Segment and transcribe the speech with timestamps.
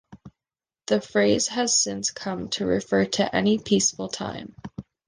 [0.87, 4.55] The phrase has since come to refer to any peaceful time.